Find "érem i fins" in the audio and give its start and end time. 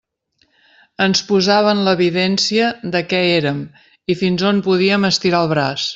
3.37-4.49